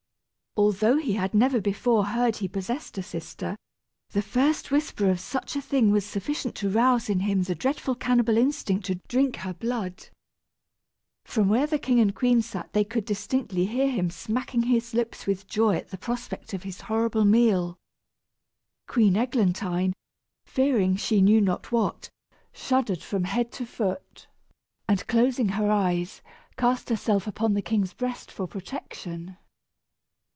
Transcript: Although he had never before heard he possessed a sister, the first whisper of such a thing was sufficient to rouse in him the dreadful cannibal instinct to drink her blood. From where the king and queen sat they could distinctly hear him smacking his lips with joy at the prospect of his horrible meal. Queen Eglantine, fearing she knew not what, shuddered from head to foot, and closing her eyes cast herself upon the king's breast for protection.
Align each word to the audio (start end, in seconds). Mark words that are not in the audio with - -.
Although 0.57 0.97
he 0.97 1.13
had 1.13 1.33
never 1.33 1.61
before 1.61 2.03
heard 2.07 2.35
he 2.35 2.47
possessed 2.49 2.97
a 2.97 3.01
sister, 3.03 3.55
the 4.09 4.21
first 4.21 4.69
whisper 4.69 5.09
of 5.09 5.21
such 5.21 5.55
a 5.55 5.61
thing 5.61 5.91
was 5.91 6.05
sufficient 6.05 6.55
to 6.55 6.69
rouse 6.69 7.09
in 7.09 7.21
him 7.21 7.43
the 7.43 7.55
dreadful 7.55 7.95
cannibal 7.95 8.35
instinct 8.37 8.85
to 8.87 8.95
drink 9.07 9.37
her 9.37 9.53
blood. 9.53 10.09
From 11.23 11.47
where 11.47 11.65
the 11.67 11.79
king 11.79 12.01
and 12.01 12.13
queen 12.13 12.41
sat 12.41 12.73
they 12.73 12.83
could 12.83 13.05
distinctly 13.05 13.63
hear 13.65 13.89
him 13.89 14.09
smacking 14.09 14.63
his 14.63 14.93
lips 14.93 15.25
with 15.25 15.47
joy 15.47 15.77
at 15.77 15.89
the 15.89 15.97
prospect 15.97 16.53
of 16.53 16.63
his 16.63 16.81
horrible 16.81 17.23
meal. 17.23 17.77
Queen 18.87 19.15
Eglantine, 19.15 19.93
fearing 20.43 20.97
she 20.97 21.21
knew 21.21 21.39
not 21.39 21.71
what, 21.71 22.09
shuddered 22.51 23.01
from 23.01 23.23
head 23.23 23.53
to 23.53 23.65
foot, 23.65 24.27
and 24.89 25.07
closing 25.07 25.47
her 25.47 25.71
eyes 25.71 26.21
cast 26.57 26.89
herself 26.89 27.25
upon 27.25 27.53
the 27.53 27.61
king's 27.61 27.93
breast 27.93 28.29
for 28.29 28.45
protection. 28.47 29.37